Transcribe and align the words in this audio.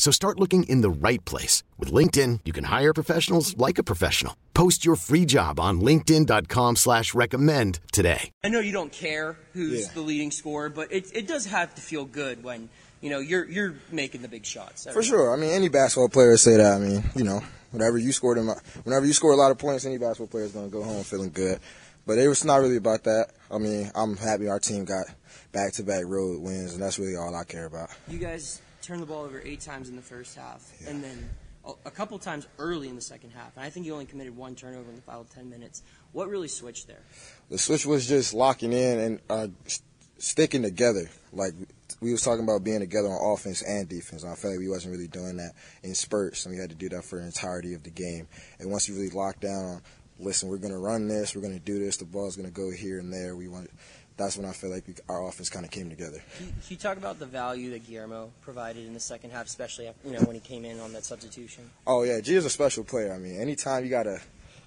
So 0.00 0.10
start 0.10 0.40
looking 0.40 0.62
in 0.62 0.80
the 0.80 0.88
right 0.88 1.22
place. 1.26 1.62
With 1.78 1.92
LinkedIn, 1.92 2.40
you 2.46 2.54
can 2.54 2.64
hire 2.64 2.94
professionals 2.94 3.54
like 3.58 3.76
a 3.76 3.82
professional. 3.82 4.34
Post 4.54 4.82
your 4.82 4.96
free 4.96 5.26
job 5.26 5.60
on 5.60 5.82
linkedin.com 5.82 6.76
slash 6.76 7.12
recommend 7.12 7.80
today. 7.92 8.30
I 8.42 8.48
know 8.48 8.60
you 8.60 8.72
don't 8.72 8.90
care 8.90 9.36
who's 9.52 9.78
Yeah. 9.82 9.92
the 9.92 10.00
leading 10.00 10.30
scorer, 10.30 10.70
but 10.70 10.90
it, 10.90 11.14
it 11.14 11.26
does 11.28 11.44
have 11.44 11.74
to 11.74 11.82
feel 11.82 12.06
good 12.06 12.42
when, 12.42 12.70
you 13.02 13.10
know, 13.10 13.18
you're 13.18 13.46
you're 13.46 13.74
making 13.92 14.22
the 14.22 14.28
big 14.28 14.46
shots. 14.46 14.86
For 14.90 15.02
sure. 15.02 15.34
I 15.34 15.36
mean, 15.36 15.50
any 15.50 15.68
basketball 15.68 16.08
player 16.08 16.38
say 16.38 16.56
that. 16.56 16.72
I 16.72 16.78
mean, 16.78 17.04
you 17.14 17.24
know, 17.24 17.42
whenever 17.70 17.98
you 17.98 18.12
scored 18.12 18.38
them, 18.38 18.48
whenever 18.84 19.04
you 19.04 19.12
score 19.12 19.32
a 19.32 19.36
lot 19.36 19.50
of 19.50 19.58
points, 19.58 19.84
any 19.84 19.98
basketball 19.98 20.28
player 20.28 20.44
is 20.44 20.52
going 20.52 20.64
to 20.70 20.72
go 20.72 20.82
home 20.82 21.04
feeling 21.04 21.30
good. 21.30 21.60
But 22.06 22.16
it 22.16 22.26
was 22.26 22.42
not 22.42 22.62
really 22.62 22.78
about 22.78 23.04
that. 23.04 23.32
I 23.50 23.58
mean, 23.58 23.90
I'm 23.94 24.16
happy 24.16 24.48
our 24.48 24.60
team 24.60 24.86
got 24.86 25.04
back-to-back 25.52 26.04
road 26.06 26.40
wins, 26.40 26.72
and 26.72 26.82
that's 26.82 26.98
really 26.98 27.16
all 27.16 27.34
I 27.36 27.44
care 27.44 27.66
about. 27.66 27.90
You 28.08 28.16
guys 28.18 28.62
turned 28.82 29.02
the 29.02 29.06
ball 29.06 29.24
over 29.24 29.40
eight 29.44 29.60
times 29.60 29.88
in 29.88 29.96
the 29.96 30.02
first 30.02 30.36
half, 30.36 30.72
and 30.86 31.02
then 31.02 31.28
a, 31.84 31.90
couple 31.90 32.18
times 32.18 32.46
early 32.58 32.88
in 32.88 32.96
the 32.96 33.02
second 33.02 33.30
half. 33.30 33.56
And 33.56 33.64
I 33.64 33.70
think 33.70 33.86
you 33.86 33.92
only 33.92 34.06
committed 34.06 34.36
one 34.36 34.54
turnover 34.54 34.88
in 34.88 34.96
the 34.96 35.02
final 35.02 35.24
10 35.24 35.50
minutes. 35.50 35.82
What 36.12 36.28
really 36.28 36.48
switched 36.48 36.86
there? 36.86 37.02
The 37.50 37.58
switch 37.58 37.86
was 37.86 38.08
just 38.08 38.34
locking 38.34 38.72
in 38.72 38.98
and 38.98 39.20
uh, 39.28 39.48
sticking 40.18 40.62
together. 40.62 41.10
Like 41.32 41.52
we 42.00 42.12
was 42.12 42.22
talking 42.22 42.44
about 42.44 42.64
being 42.64 42.80
together 42.80 43.08
on 43.08 43.32
offense 43.34 43.62
and 43.62 43.88
defense. 43.88 44.24
I 44.24 44.34
felt 44.34 44.54
like 44.54 44.58
we 44.58 44.68
wasn't 44.68 44.92
really 44.92 45.08
doing 45.08 45.36
that 45.36 45.52
in 45.82 45.94
spurts, 45.94 46.46
and 46.46 46.54
we 46.54 46.60
had 46.60 46.70
to 46.70 46.76
do 46.76 46.88
that 46.90 47.04
for 47.04 47.18
the 47.18 47.26
entirety 47.26 47.74
of 47.74 47.82
the 47.82 47.90
game. 47.90 48.26
And 48.58 48.70
once 48.70 48.88
you 48.88 48.94
really 48.94 49.10
lock 49.10 49.40
down 49.40 49.64
on, 49.64 49.82
listen, 50.18 50.48
we're 50.48 50.58
going 50.58 50.72
to 50.72 50.78
run 50.78 51.08
this, 51.08 51.34
we're 51.34 51.42
going 51.42 51.58
to 51.58 51.64
do 51.64 51.78
this, 51.78 51.98
the 51.98 52.04
ball's 52.04 52.36
going 52.36 52.48
to 52.48 52.54
go 52.54 52.70
here 52.70 52.98
and 52.98 53.12
there. 53.12 53.36
We 53.36 53.48
want. 53.48 53.70
That's 54.20 54.36
when 54.36 54.46
I 54.46 54.52
feel 54.52 54.68
like 54.70 54.86
we, 54.86 54.94
our 55.08 55.26
offense 55.26 55.48
kind 55.48 55.64
of 55.64 55.70
came 55.70 55.88
together. 55.88 56.22
Can 56.36 56.46
you, 56.46 56.52
can 56.52 56.62
you 56.68 56.76
talk 56.76 56.98
about 56.98 57.18
the 57.18 57.26
value 57.26 57.70
that 57.70 57.86
Guillermo 57.86 58.30
provided 58.42 58.86
in 58.86 58.92
the 58.92 59.00
second 59.00 59.30
half, 59.30 59.46
especially 59.46 59.88
after, 59.88 60.06
you 60.06 60.14
know 60.14 60.20
when 60.24 60.34
he 60.34 60.40
came 60.40 60.64
in 60.66 60.78
on 60.78 60.92
that 60.92 61.04
substitution? 61.04 61.70
Oh 61.86 62.02
yeah, 62.02 62.20
G 62.20 62.34
is 62.34 62.44
a 62.44 62.50
special 62.50 62.84
player. 62.84 63.12
I 63.14 63.18
mean, 63.18 63.40
anytime 63.40 63.82
you 63.84 63.90
got 63.90 64.06
a 64.06 64.20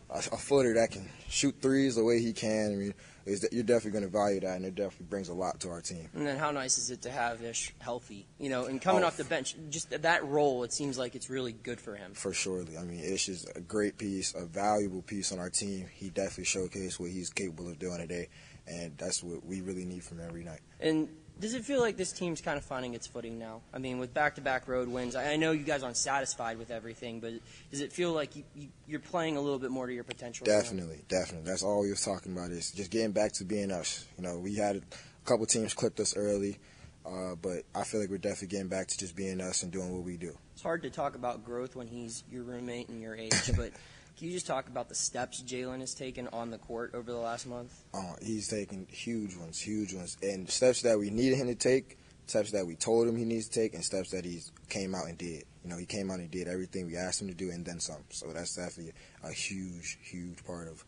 a, 0.10 0.18
a 0.18 0.38
footer 0.38 0.74
that 0.76 0.92
can 0.92 1.08
shoot 1.30 1.56
threes 1.62 1.96
the 1.96 2.04
way 2.04 2.20
he 2.20 2.34
can, 2.34 2.72
I 2.72 2.76
mean, 2.76 2.94
is 3.26 3.42
that 3.42 3.54
you're 3.54 3.64
definitely 3.64 3.92
going 4.00 4.04
to 4.04 4.10
value 4.10 4.40
that, 4.42 4.58
and 4.58 4.66
it 4.66 4.76
definitely 4.76 5.06
brings 5.10 5.30
a 5.30 5.34
lot 5.34 5.60
to 5.62 5.70
our 5.70 5.82
team. 5.82 6.10
And 6.14 6.28
then 6.28 6.38
how 6.38 6.52
nice 6.52 6.78
is 6.78 6.92
it 6.92 7.02
to 7.04 7.10
have 7.10 7.42
Ish 7.44 7.74
healthy? 7.80 8.26
You 8.38 8.50
know, 8.50 8.66
and 8.66 8.82
coming 8.82 9.04
Oh. 9.04 9.08
off 9.08 9.18
the 9.18 9.24
bench, 9.24 9.56
just 9.70 9.90
that 10.02 10.26
role, 10.26 10.64
it 10.64 10.74
seems 10.74 10.98
like 10.98 11.16
it's 11.16 11.30
really 11.30 11.54
good 11.54 11.80
for 11.80 11.96
him. 11.96 12.14
For 12.14 12.34
surely, 12.34 12.78
I 12.78 12.84
mean, 12.84 13.00
Ish 13.00 13.30
is 13.30 13.46
a 13.56 13.62
great 13.62 13.98
piece, 13.98 14.34
a 14.36 14.46
valuable 14.46 15.02
piece 15.04 15.32
on 15.32 15.40
our 15.40 15.50
team. 15.50 15.88
He 15.94 16.10
definitely 16.10 16.46
showcased 16.46 17.00
what 17.00 17.12
he's 17.12 17.30
capable 17.30 17.70
of 17.70 17.80
doing 17.80 17.98
today, 18.00 18.28
and 18.68 18.98
that's 18.98 19.24
what 19.24 19.46
we 19.46 19.62
really 19.62 19.86
need 19.86 20.04
from 20.04 20.20
every 20.20 20.44
night. 20.44 20.62
And 20.80 21.10
does 21.40 21.54
it 21.54 21.66
feel 21.66 21.82
like 21.82 21.98
this 21.98 22.12
team's 22.12 22.42
kind 22.42 22.58
of 22.58 22.64
finding 22.64 22.94
its 22.94 23.08
footing 23.08 23.40
now? 23.40 23.62
I 23.74 23.80
mean, 23.80 23.98
with 23.98 24.14
back-to-back 24.14 24.68
road 24.68 24.88
wins, 24.88 25.16
I 25.16 25.36
know 25.36 25.52
you 25.52 25.64
guys 25.64 25.84
aren't 25.84 25.98
satisfied 25.98 26.58
with 26.58 26.72
everything, 26.72 27.20
but 27.20 27.34
does 27.72 27.82
it 27.82 27.92
feel 27.92 28.14
like 28.14 28.36
you, 28.36 28.44
you're 28.88 29.00
playing 29.00 29.38
a 29.38 29.42
little 29.42 29.60
bit 29.60 29.72
more 29.72 29.88
to 29.88 29.94
your 29.94 30.04
potential? 30.04 30.46
now? 30.48 30.54
Definitely, 30.54 31.04
definitely. 31.08 31.50
That's 31.50 31.64
all 31.64 31.82
we 31.82 31.90
was 31.90 32.04
talking 32.04 32.34
about 32.34 32.52
is 32.52 32.72
just 32.72 32.92
getting 32.92 33.12
back 33.12 33.32
to 33.34 33.46
being 33.46 33.72
us. 33.72 34.06
You 34.18 34.24
know, 34.24 34.38
we 34.38 34.56
had 34.56 34.78
a 34.78 34.82
couple 35.26 35.46
teams 35.46 35.74
clipped 35.74 36.00
us 36.00 36.16
early, 36.16 36.60
uh, 37.06 37.36
but 37.42 37.64
I 37.76 37.84
feel 37.84 38.00
like 38.00 38.10
we're 38.10 38.18
definitely 38.18 38.50
getting 38.50 38.70
back 38.70 38.88
to 38.88 38.98
just 38.98 39.16
being 39.16 39.42
us 39.42 39.64
and 39.64 39.72
doing 39.72 39.92
what 39.92 40.04
we 40.04 40.18
do. 40.18 40.38
It's 40.54 40.64
hard 40.64 40.84
to 40.84 40.90
talk 40.90 41.16
about 41.16 41.44
growth 41.44 41.76
when 41.76 41.88
he's 41.88 42.24
your 42.32 42.44
roommate 42.44 42.90
and 42.90 43.02
your 43.02 43.16
age, 43.16 43.52
but 43.58 43.72
can 44.18 44.28
you 44.28 44.34
just 44.34 44.48
talk 44.48 44.68
about 44.68 44.90
the 44.90 44.96
steps 44.96 45.42
Jaland 45.42 45.80
has 45.80 45.94
taken 45.94 46.28
on 46.32 46.52
the 46.52 46.58
court 46.58 46.92
over 46.94 47.12
the 47.12 47.18
last 47.18 47.48
month? 47.48 47.84
Uh, 47.94 48.14
he's 48.22 48.48
taking 48.48 48.86
huge 48.90 49.36
ones, 49.36 49.60
huge 49.60 49.94
ones, 49.94 50.18
and 50.22 50.50
steps 50.50 50.82
that 50.84 51.00
we 51.00 51.10
needed 51.10 51.38
him 51.38 51.48
to 51.48 51.56
take, 51.56 51.98
steps 52.28 52.52
that 52.52 52.66
we 52.66 52.76
told 52.76 53.08
him 53.08 53.16
he 53.16 53.26
needs 53.26 53.48
to 53.48 53.60
take, 53.60 53.74
and 53.74 53.84
steps 53.84 54.12
that 54.12 54.24
he 54.24 54.42
came 54.70 54.94
out 54.94 55.08
and 55.08 55.18
did. 55.18 55.44
You 55.64 55.70
know, 55.70 55.78
he 55.78 55.86
came 55.86 56.12
out 56.12 56.20
and 56.20 56.30
did 56.30 56.48
everything 56.48 56.88
we 56.88 56.96
asked 56.96 57.22
him 57.22 57.28
to 57.28 57.34
do, 57.34 57.50
and 57.50 57.66
then 57.66 57.80
some. 57.80 58.04
So 58.10 58.28
that's 58.28 58.56
definitely 58.56 58.94
a 59.24 59.32
huge, 59.32 59.98
huge 60.02 60.46
part 60.46 60.68
of 60.68 60.84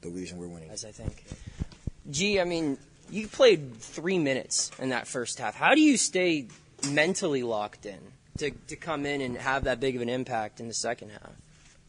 the 0.00 0.08
reason 0.08 0.38
we're 0.38 0.48
winning. 0.48 0.70
As 0.70 0.84
I 0.84 0.92
think. 0.92 1.24
Gee, 2.10 2.40
I 2.40 2.44
mean, 2.44 2.78
you 3.10 3.28
played 3.28 3.76
three 3.76 4.18
minutes 4.18 4.70
in 4.78 4.88
that 4.88 5.06
first 5.06 5.38
half. 5.38 5.54
How 5.54 5.74
do 5.74 5.80
you 5.80 5.96
stay 5.96 6.46
mentally 6.88 7.42
locked 7.42 7.84
in 7.84 7.98
to, 8.38 8.50
to 8.50 8.76
come 8.76 9.04
in 9.04 9.20
and 9.20 9.36
have 9.36 9.64
that 9.64 9.78
big 9.78 9.94
of 9.94 10.02
an 10.02 10.08
impact 10.08 10.58
in 10.58 10.68
the 10.68 10.74
second 10.74 11.10
half? 11.10 11.32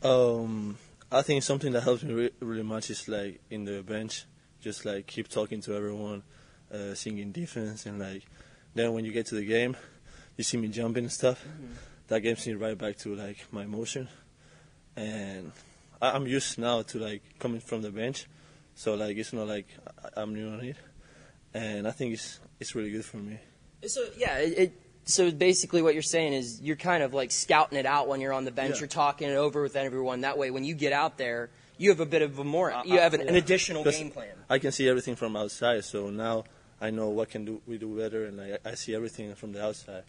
Um, 0.04 0.78
I 1.12 1.22
think 1.22 1.44
something 1.44 1.72
that 1.74 1.84
helps 1.84 2.04
me 2.04 2.14
re- 2.14 2.32
really 2.40 2.64
much 2.64 2.90
is 2.90 3.08
like 3.08 3.40
in 3.50 3.66
the 3.66 3.82
bench, 3.84 4.26
just 4.62 4.86
like 4.86 5.08
keep 5.08 5.28
talking 5.30 5.62
to 5.62 5.76
everyone, 5.76 6.24
uh, 6.74 6.94
singing 6.94 7.32
defense, 7.32 7.86
and 7.86 8.00
like 8.00 8.24
then 8.76 8.94
when 8.94 9.06
you 9.06 9.12
get 9.12 9.28
to 9.28 9.36
the 9.36 9.46
game, 9.46 9.78
you 10.38 10.44
see 10.44 10.58
me 10.58 10.68
jumping 10.68 11.04
and 11.06 11.12
stuff. 11.12 11.46
That 12.08 12.20
gets 12.22 12.46
me 12.48 12.54
right 12.54 12.78
back 12.78 12.98
to 13.00 13.16
like 13.16 13.46
my 13.52 13.64
emotion, 13.64 14.10
and 14.96 15.52
I- 16.02 16.12
I'm 16.12 16.28
used 16.28 16.58
now 16.60 16.82
to 16.82 17.00
like 17.00 17.22
coming 17.40 17.62
from 17.62 17.82
the 17.82 17.92
bench, 17.92 18.28
so 18.76 18.96
like 18.96 19.16
it's 19.18 19.32
not 19.34 19.48
like 19.48 19.68
I- 20.04 20.22
I'm 20.22 20.34
new 20.34 20.50
on 20.50 20.60
it, 20.62 20.76
and 21.54 21.88
I 21.88 21.92
think 21.92 22.14
it's 22.14 22.40
it's 22.60 22.76
really 22.76 22.92
good 22.92 23.06
for 23.06 23.18
me. 23.18 23.40
So 23.88 24.06
yeah, 24.18 24.38
it, 24.40 24.58
it 24.58 24.72
so 25.06 25.32
basically 25.32 25.82
what 25.82 25.94
you're 25.94 26.04
saying 26.04 26.34
is 26.34 26.62
you're 26.62 26.76
kind 26.76 27.04
of 27.04 27.14
like 27.14 27.32
scouting 27.32 27.78
it 27.78 27.86
out 27.86 28.08
when 28.08 28.22
you're 28.22 28.34
on 28.34 28.46
the 28.46 28.52
bench. 28.52 28.76
Yeah. 28.76 28.82
You're 28.82 28.88
talking 28.88 29.30
it 29.30 29.36
over 29.36 29.62
with 29.62 29.76
everyone. 29.76 30.22
That 30.22 30.38
way, 30.38 30.52
when 30.52 30.64
you 30.64 30.76
get 30.76 30.94
out 30.94 31.18
there, 31.18 31.50
you 31.78 31.90
have 31.90 32.00
a 32.00 32.06
bit 32.06 32.22
of 32.22 32.40
a 32.40 32.44
more 32.44 32.74
you 32.86 33.00
have 33.00 33.14
an, 33.14 33.22
an 33.22 33.36
additional 33.36 33.84
game 33.84 34.12
plan. 34.12 34.30
I 34.50 34.60
can 34.60 34.72
see 34.72 34.88
everything 34.88 35.16
from 35.16 35.36
outside, 35.36 35.84
so 35.84 36.10
now 36.10 36.46
I 36.80 36.90
know 36.92 37.10
what 37.10 37.30
can 37.30 37.46
do 37.46 37.62
we 37.68 37.78
do 37.78 37.98
better, 37.98 38.26
and 38.26 38.40
I, 38.40 38.58
I 38.64 38.76
see 38.76 38.96
everything 38.96 39.34
from 39.36 39.52
the 39.52 39.64
outside. 39.64 40.04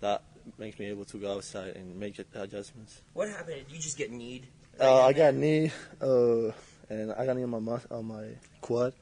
That 0.00 0.22
makes 0.58 0.78
me 0.78 0.86
able 0.86 1.04
to 1.06 1.18
go 1.18 1.36
outside 1.36 1.74
and 1.76 1.98
make 1.98 2.18
adjustments. 2.34 3.00
What 3.14 3.28
happened? 3.28 3.66
Did 3.66 3.72
you 3.72 3.78
just 3.78 3.98
get 3.98 4.10
kneed? 4.12 4.46
Uh, 4.78 5.06
I 5.06 5.12
got 5.12 5.34
knee, 5.34 5.72
uh, 6.00 6.52
and 6.88 7.12
I 7.12 7.24
got 7.26 7.36
knee 7.36 7.44
on 7.44 7.64
my 7.64 7.80
on 7.90 8.04
my 8.04 8.26
quad, 8.60 8.92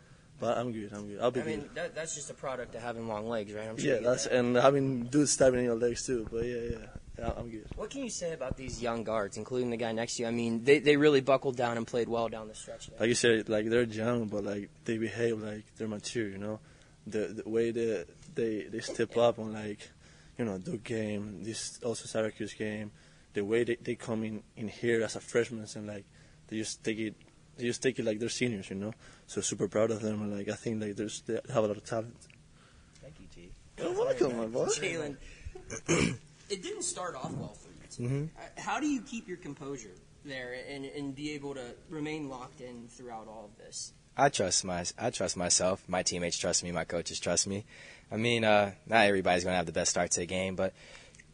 but 0.41 0.59
I'm 0.59 0.73
good. 0.73 0.91
I'm 0.93 1.07
good. 1.09 1.21
I'll 1.21 1.31
be 1.31 1.41
I 1.41 1.45
mean, 1.45 1.61
good. 1.61 1.75
that, 1.75 1.95
that's 1.95 2.15
just 2.15 2.31
a 2.31 2.35
product 2.35 2.75
of 2.75 2.83
having 2.83 3.09
long 3.09 3.29
legs, 3.29 3.53
right? 3.53 3.69
I'm 3.69 3.77
sure 3.77 3.95
Yeah, 3.95 4.01
that's 4.01 4.25
that. 4.25 4.33
and 4.35 4.57
having 4.57 5.05
dudes 5.05 5.33
stabbing 5.33 5.61
in 5.61 5.65
your 5.67 5.77
legs 5.77 6.05
too. 6.07 6.27
But 6.31 6.45
yeah, 6.45 6.57
yeah, 6.71 6.77
yeah 7.19 7.33
I'm 7.37 7.49
good. 7.51 7.67
What 7.77 7.91
can 7.91 8.03
you 8.03 8.11
say 8.11 8.33
about 8.33 8.57
these 8.57 8.83
young 8.83 9.05
guards, 9.05 9.37
including 9.37 9.71
the 9.71 9.77
guy 9.77 9.93
next 9.93 10.17
to 10.17 10.23
you? 10.23 10.29
I 10.29 10.33
mean, 10.33 10.65
they, 10.65 10.81
they 10.81 10.97
really 10.97 11.21
buckled 11.21 11.57
down 11.57 11.77
and 11.77 11.87
played 11.87 12.09
well 12.09 12.29
down 12.29 12.49
the 12.49 12.55
stretch. 12.55 12.89
there. 12.89 12.99
Like 13.01 13.09
you 13.09 13.15
said, 13.15 13.49
like 13.49 13.69
they're 13.71 13.83
young, 13.85 14.27
but 14.27 14.45
like 14.45 14.71
they 14.85 14.99
behave 14.99 15.41
like 15.41 15.65
they're 15.77 15.89
mature. 15.89 16.29
You 16.29 16.39
know, 16.39 16.61
the 17.07 17.43
the 17.45 17.49
way 17.49 17.71
they 17.71 18.05
they 18.35 18.63
they 18.65 18.81
step 18.81 19.17
up 19.17 19.39
on 19.39 19.53
like, 19.53 19.89
you 20.39 20.45
know, 20.45 20.59
Duke 20.59 20.83
game, 20.85 21.45
this 21.45 21.79
also 21.85 22.07
Syracuse 22.07 22.55
game, 22.55 22.91
the 23.35 23.43
way 23.45 23.63
they, 23.65 23.77
they 23.77 23.95
come 23.95 24.25
in 24.25 24.43
in 24.57 24.69
here 24.69 25.03
as 25.03 25.15
a 25.17 25.21
freshman 25.21 25.65
and 25.77 25.87
like 25.87 26.05
they 26.49 26.59
just 26.59 26.83
take 26.83 26.99
it. 26.99 27.15
They 27.57 27.65
just 27.65 27.83
take 27.83 27.99
it 27.99 28.05
like 28.05 28.19
they're 28.19 28.29
seniors, 28.29 28.69
you 28.71 28.77
know. 28.77 28.93
So 29.27 29.41
super 29.41 29.69
proud 29.69 29.91
of 29.91 30.01
them, 30.01 30.23
and 30.23 30.37
like 30.37 30.49
I 30.49 30.55
think 30.55 30.83
like 30.83 30.97
there's 30.97 31.23
they 31.23 31.35
have 31.53 31.65
a 31.65 31.69
lot 31.69 31.77
of 31.77 31.85
talent. 31.85 32.17
Thank 33.03 33.21
you, 33.21 33.27
T. 33.35 33.51
You're 33.79 33.93
welcome, 33.93 34.37
my 34.37 34.47
boy. 34.47 34.67
Jaland, 34.67 35.17
it 35.89 36.63
didn't 36.63 36.83
start 36.83 37.15
off 37.15 37.33
well 37.33 37.55
for 37.55 37.69
you. 38.03 38.09
Mhm. 38.09 38.29
Uh, 38.37 38.61
How 38.61 38.81
do 38.81 38.87
you 38.89 39.03
keep 39.03 39.29
your 39.29 39.37
composure 39.37 39.95
there 40.25 40.57
and, 40.69 40.85
and 40.85 41.15
be 41.15 41.33
able 41.33 41.55
to 41.55 41.75
remain 41.89 42.29
locked 42.29 42.61
in 42.61 42.89
throughout 42.89 43.29
all 43.29 43.45
of 43.53 43.57
this? 43.65 43.93
I 44.17 44.29
trust 44.29 44.65
my 44.65 44.85
I 44.99 45.11
trust 45.11 45.37
myself. 45.37 45.85
My 45.89 46.03
teammates 46.03 46.39
trust 46.39 46.63
me. 46.65 46.73
My 46.73 46.85
coaches 46.85 47.19
trust 47.21 47.47
me. 47.47 47.65
I 48.11 48.17
mean, 48.17 48.45
uh, 48.45 48.73
not 48.87 49.07
everybody's 49.07 49.45
going 49.45 49.55
to 49.55 49.57
have 49.57 49.67
the 49.67 49.73
best 49.73 49.91
start 49.91 50.11
to 50.13 50.23
a 50.23 50.27
game, 50.27 50.55
but 50.57 50.73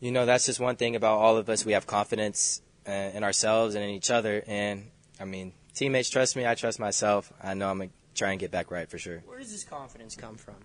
you 0.01 0.11
know 0.11 0.25
that's 0.27 0.47
just 0.47 0.61
one 0.61 0.77
thing 0.77 0.97
about 0.97 1.19
all 1.19 1.37
of 1.37 1.49
us. 1.49 1.65
We 1.65 1.73
have 1.73 1.87
confidence 1.87 2.63
uh, 2.89 2.91
in 2.91 3.23
ourselves 3.25 3.75
and 3.75 3.85
in 3.85 3.91
each 3.91 4.11
other. 4.11 4.43
And 4.47 4.91
I 5.19 5.25
mean, 5.27 5.53
teammates 5.75 6.11
trust 6.11 6.37
me. 6.37 6.47
I 6.47 6.55
trust 6.55 6.79
myself. 6.79 7.33
I 7.43 7.55
know 7.55 7.71
I'm 7.71 7.79
gonna 7.79 7.91
try 8.15 8.31
and 8.31 8.41
get 8.41 8.51
back 8.51 8.71
right 8.71 8.89
for 8.89 8.99
sure. 8.99 9.23
Where 9.27 9.39
does 9.39 9.53
this 9.53 9.65
confidence 9.65 10.15
come 10.17 10.37
from? 10.37 10.57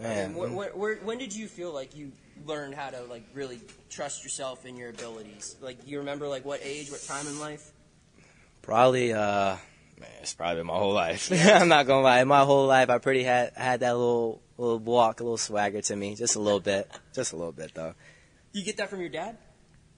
Man, 0.00 0.30
I 0.30 0.32
mean, 0.32 0.56
wh- 0.56 0.70
wh- 0.72 0.76
where, 0.78 0.96
when 0.96 1.18
did 1.18 1.34
you 1.34 1.46
feel 1.46 1.72
like 1.72 1.94
you 1.94 2.12
learned 2.46 2.74
how 2.74 2.90
to 2.90 3.02
like 3.02 3.24
really 3.34 3.60
trust 3.90 4.24
yourself 4.24 4.64
and 4.64 4.78
your 4.78 4.90
abilities? 4.90 5.56
Like, 5.60 5.84
do 5.84 5.90
you 5.90 5.98
remember 5.98 6.26
like 6.26 6.44
what 6.44 6.60
age, 6.62 6.90
what 6.90 7.02
time 7.02 7.26
in 7.26 7.38
life? 7.38 7.70
Probably, 8.62 9.12
uh, 9.12 9.56
man, 9.98 10.08
it's 10.22 10.34
probably 10.34 10.62
my 10.62 10.74
whole 10.74 10.92
life. 10.94 11.30
I'm 11.46 11.68
not 11.68 11.86
gonna 11.86 12.02
lie. 12.02 12.24
My 12.24 12.44
whole 12.44 12.66
life, 12.66 12.88
I 12.88 12.98
pretty 12.98 13.24
had 13.24 13.52
had 13.56 13.80
that 13.80 13.92
little 13.96 14.40
little 14.56 14.78
walk, 14.78 15.20
a 15.20 15.22
little 15.22 15.36
swagger 15.38 15.82
to 15.82 15.96
me, 15.96 16.14
just 16.14 16.36
a 16.36 16.40
little 16.40 16.60
bit, 16.60 16.90
just 17.14 17.32
a 17.32 17.36
little 17.36 17.52
bit 17.52 17.72
though. 17.74 17.94
You 18.52 18.64
get 18.64 18.78
that 18.78 18.88
from 18.90 19.00
your 19.00 19.10
dad? 19.10 19.36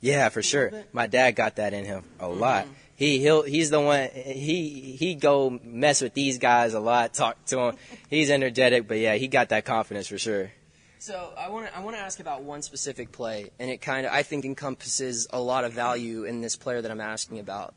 Yeah, 0.03 0.29
for 0.29 0.43
sure. 0.43 0.73
My 0.93 1.07
dad 1.07 1.37
got 1.37 1.57
that 1.57 1.73
in 1.73 1.85
him 1.85 2.03
a 2.21 2.29
lot. 2.29 2.65
Mm-hmm. 2.65 2.73
He 2.97 3.19
he'll 3.21 3.43
he's 3.43 3.71
the 3.71 3.81
one. 3.81 4.11
He 4.13 4.97
he 4.99 5.15
go 5.15 5.59
mess 5.65 6.03
with 6.03 6.13
these 6.13 6.39
guys 6.39 6.75
a 6.75 6.81
lot. 6.81 7.15
Talk 7.15 7.43
to 7.47 7.59
him. 7.61 7.77
He's 8.11 8.31
energetic, 8.31 8.87
but 8.87 8.99
yeah, 8.99 9.15
he 9.15 9.29
got 9.29 9.49
that 9.49 9.65
confidence 9.65 10.09
for 10.09 10.19
sure. 10.19 10.53
So 10.99 11.33
I 11.37 11.49
want 11.49 11.67
to 11.67 11.77
I 11.77 11.81
want 11.81 11.97
to 11.97 12.03
ask 12.03 12.21
about 12.21 12.43
one 12.43 12.63
specific 12.63 13.11
play, 13.11 13.51
and 13.59 13.71
it 13.71 13.81
kind 13.81 14.07
of 14.07 14.13
I 14.13 14.23
think 14.23 14.45
encompasses 14.45 15.27
a 15.33 15.41
lot 15.41 15.65
of 15.65 15.73
value 15.73 16.25
in 16.25 16.41
this 16.41 16.57
player 16.57 16.83
that 16.83 16.91
I'm 16.91 17.01
asking 17.01 17.39
about. 17.39 17.75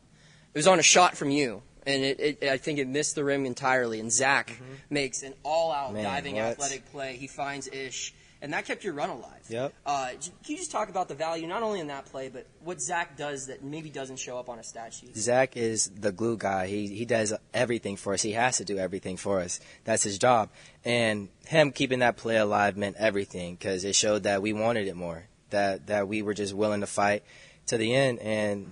It 0.53 0.57
was 0.57 0.67
on 0.67 0.79
a 0.79 0.83
shot 0.83 1.15
from 1.15 1.29
you, 1.29 1.61
and 1.85 2.03
it, 2.03 2.19
it 2.19 2.43
I 2.49 2.57
think 2.57 2.79
it 2.79 2.87
missed 2.87 3.15
the 3.15 3.23
rim 3.23 3.45
entirely. 3.45 3.99
And 3.99 4.11
Zach 4.11 4.51
mm-hmm. 4.51 4.73
makes 4.89 5.23
an 5.23 5.33
all-out 5.43 5.93
Man, 5.93 6.03
diving 6.03 6.35
what? 6.35 6.45
athletic 6.45 6.91
play. 6.91 7.17
He 7.17 7.27
finds 7.27 7.67
Ish, 7.67 8.13
and 8.41 8.53
that 8.53 8.65
kept 8.65 8.83
your 8.83 8.93
run 8.93 9.09
alive. 9.09 9.41
Yep. 9.49 9.73
Uh, 9.85 10.09
can 10.19 10.31
you 10.45 10.57
just 10.57 10.71
talk 10.71 10.89
about 10.89 11.07
the 11.07 11.15
value 11.15 11.47
not 11.47 11.63
only 11.63 11.79
in 11.79 11.87
that 11.87 12.05
play, 12.05 12.29
but 12.29 12.45
what 12.63 12.81
Zach 12.81 13.17
does 13.17 13.47
that 13.47 13.63
maybe 13.63 13.89
doesn't 13.89 14.17
show 14.17 14.37
up 14.37 14.49
on 14.49 14.59
a 14.59 14.63
stat 14.63 14.93
sheet? 14.93 15.15
Zach 15.17 15.55
is 15.57 15.89
the 15.89 16.11
glue 16.11 16.37
guy. 16.37 16.67
He 16.67 16.87
he 16.87 17.05
does 17.05 17.33
everything 17.53 17.95
for 17.95 18.13
us. 18.13 18.21
He 18.21 18.33
has 18.33 18.57
to 18.57 18.65
do 18.65 18.77
everything 18.77 19.17
for 19.17 19.39
us. 19.39 19.59
That's 19.83 20.03
his 20.03 20.17
job. 20.17 20.49
And 20.83 21.29
him 21.45 21.71
keeping 21.71 21.99
that 21.99 22.17
play 22.17 22.37
alive 22.37 22.77
meant 22.77 22.97
everything 22.97 23.55
because 23.55 23.83
it 23.83 23.95
showed 23.95 24.23
that 24.23 24.41
we 24.41 24.53
wanted 24.53 24.87
it 24.87 24.95
more. 24.95 25.27
That 25.51 25.87
that 25.87 26.07
we 26.07 26.21
were 26.21 26.33
just 26.33 26.53
willing 26.53 26.81
to 26.81 26.87
fight 26.87 27.23
to 27.67 27.77
the 27.77 27.93
end. 27.93 28.19
And 28.19 28.71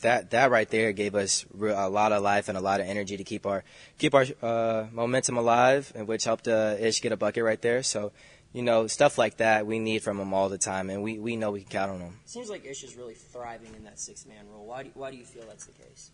that 0.00 0.30
that 0.30 0.50
right 0.50 0.68
there 0.68 0.92
gave 0.92 1.14
us 1.14 1.46
a 1.60 1.88
lot 1.88 2.12
of 2.12 2.22
life 2.22 2.48
and 2.48 2.58
a 2.58 2.60
lot 2.60 2.80
of 2.80 2.86
energy 2.86 3.16
to 3.16 3.24
keep 3.24 3.46
our 3.46 3.64
keep 3.98 4.14
our 4.14 4.26
uh, 4.42 4.86
momentum 4.92 5.36
alive, 5.36 5.92
and 5.94 6.06
which 6.08 6.24
helped 6.24 6.48
uh, 6.48 6.76
Ish 6.78 7.00
get 7.00 7.12
a 7.12 7.16
bucket 7.16 7.44
right 7.44 7.60
there. 7.60 7.82
So. 7.82 8.12
You 8.54 8.62
know, 8.62 8.86
stuff 8.86 9.18
like 9.18 9.38
that 9.38 9.66
we 9.66 9.78
need 9.80 10.02
from 10.04 10.18
him 10.18 10.32
all 10.32 10.48
the 10.48 10.58
time, 10.58 10.88
and 10.88 11.02
we, 11.02 11.18
we 11.18 11.34
know 11.36 11.50
we 11.50 11.60
can 11.62 11.68
count 11.70 11.90
on 11.90 11.98
him. 12.00 12.20
Seems 12.24 12.48
like 12.48 12.64
Ish 12.64 12.84
is 12.84 12.96
really 12.96 13.14
thriving 13.14 13.74
in 13.74 13.82
that 13.84 13.98
six-man 13.98 14.46
role. 14.50 14.64
Why 14.64 14.84
do, 14.84 14.90
why 14.94 15.10
do 15.10 15.16
you 15.16 15.24
feel 15.24 15.42
that's 15.48 15.66
the 15.66 15.72
case? 15.72 16.12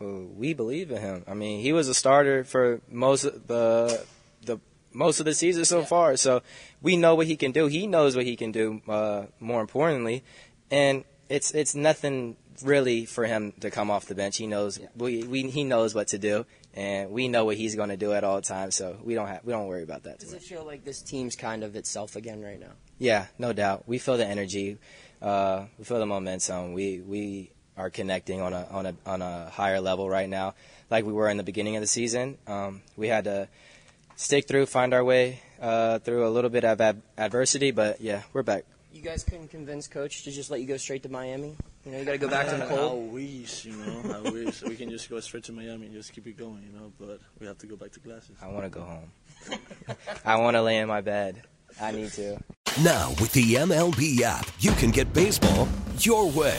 Uh, 0.00 0.26
we 0.34 0.54
believe 0.54 0.90
in 0.90 0.98
him. 1.00 1.22
I 1.28 1.34
mean, 1.34 1.60
he 1.60 1.72
was 1.72 1.86
a 1.88 1.94
starter 1.94 2.44
for 2.44 2.80
most 2.90 3.24
of 3.24 3.46
the 3.46 4.04
the 4.44 4.58
most 4.92 5.20
of 5.20 5.26
the 5.26 5.34
season 5.34 5.64
so 5.66 5.80
Yeah. 5.80 5.84
far. 5.84 6.16
So 6.16 6.42
we 6.80 6.96
know 6.96 7.14
what 7.14 7.26
he 7.26 7.36
can 7.36 7.52
do. 7.52 7.66
He 7.66 7.86
knows 7.86 8.16
what 8.16 8.24
he 8.24 8.36
can 8.36 8.52
do. 8.52 8.80
Uh, 8.88 9.26
more 9.38 9.60
importantly, 9.60 10.24
and 10.70 11.04
it's 11.28 11.50
it's 11.52 11.74
nothing 11.74 12.36
really 12.62 13.04
for 13.04 13.26
him 13.26 13.52
to 13.60 13.70
come 13.70 13.90
off 13.90 14.06
the 14.06 14.14
bench. 14.14 14.38
He 14.38 14.46
knows 14.46 14.80
we, 14.96 15.24
we 15.24 15.50
he 15.50 15.62
knows 15.64 15.94
what 15.94 16.08
to 16.08 16.18
do, 16.18 16.46
and 16.76 17.10
we 17.10 17.26
know 17.28 17.44
what 17.46 17.56
he's 17.56 17.74
going 17.74 17.88
to 17.88 17.96
do 17.96 18.12
at 18.12 18.22
all 18.22 18.40
times. 18.42 18.76
So 18.76 18.96
we 19.02 19.14
don't 19.14 19.26
have 19.26 19.40
we 19.44 19.52
don't 19.52 19.66
worry 19.66 19.82
about 19.82 20.04
that. 20.04 20.20
Too 20.20 20.26
Does 20.26 20.32
it 20.34 20.36
much. 20.36 20.44
feel 20.44 20.64
like 20.64 20.84
this 20.84 21.02
team's 21.02 21.34
kind 21.34 21.64
of 21.64 21.74
itself 21.74 22.14
again 22.14 22.42
right 22.42 22.60
now? 22.60 22.72
Yeah, 22.98 23.26
no 23.38 23.52
doubt. 23.52 23.84
We 23.86 23.98
feel 23.98 24.16
the 24.16 24.26
energy. 24.26 24.78
Uh, 25.20 25.64
we 25.78 25.84
feel 25.84 25.98
the 25.98 26.06
momentum. 26.06 26.74
We 26.74 27.00
we 27.00 27.50
are 27.76 27.90
connecting 27.90 28.40
on 28.40 28.52
a 28.52 28.66
on 28.70 28.86
a 28.86 28.94
on 29.06 29.22
a 29.22 29.50
higher 29.50 29.80
level 29.80 30.08
right 30.08 30.28
now, 30.28 30.54
like 30.90 31.04
we 31.04 31.12
were 31.12 31.28
in 31.28 31.36
the 31.38 31.42
beginning 31.42 31.76
of 31.76 31.80
the 31.82 31.86
season. 31.86 32.38
Um, 32.46 32.82
we 32.96 33.08
had 33.08 33.24
to 33.24 33.48
stick 34.16 34.46
through, 34.46 34.66
find 34.66 34.94
our 34.94 35.04
way 35.04 35.40
uh, 35.60 35.98
through 35.98 36.26
a 36.26 36.30
little 36.30 36.48
bit 36.50 36.64
of 36.64 36.80
ad- 36.80 37.02
adversity, 37.18 37.70
but 37.70 38.00
yeah, 38.00 38.22
we're 38.32 38.42
back. 38.42 38.64
You 38.92 39.02
guys 39.02 39.24
couldn't 39.24 39.48
convince 39.48 39.86
coach 39.88 40.24
to 40.24 40.30
just 40.30 40.50
let 40.50 40.60
you 40.60 40.66
go 40.66 40.76
straight 40.78 41.02
to 41.02 41.08
Miami. 41.10 41.54
You 41.84 41.92
know, 41.92 41.98
you 41.98 42.04
got 42.04 42.12
to 42.12 42.18
go 42.18 42.28
back 42.28 42.48
to 42.48 42.56
the 42.56 42.64
I 42.64 42.68
cold. 42.68 43.12
wish, 43.12 43.64
you 43.66 43.72
know, 43.72 44.22
I 44.24 44.30
wish 44.30 44.62
we 44.62 44.74
can 44.74 44.88
just 44.90 45.10
go 45.10 45.20
straight 45.20 45.44
to 45.44 45.52
Miami 45.52 45.86
and 45.86 45.94
just 45.94 46.12
keep 46.12 46.26
it 46.26 46.36
going, 46.36 46.62
you 46.62 46.78
know. 46.78 46.92
But 46.98 47.20
we 47.38 47.46
have 47.46 47.58
to 47.58 47.66
go 47.66 47.76
back 47.76 47.92
to 47.92 48.00
classes. 48.00 48.36
I 48.42 48.48
want 48.48 48.64
to 48.64 48.70
go 48.70 48.82
home. 48.82 49.10
I 50.24 50.36
want 50.36 50.56
to 50.56 50.62
lay 50.62 50.78
in 50.78 50.88
my 50.88 51.02
bed. 51.02 51.42
I 51.80 51.92
need 51.92 52.10
to. 52.12 52.38
Now, 52.82 53.10
with 53.20 53.32
the 53.32 53.54
MLB 53.54 54.22
app, 54.22 54.46
you 54.60 54.72
can 54.72 54.90
get 54.90 55.12
baseball 55.12 55.68
your 55.98 56.30
way. 56.30 56.58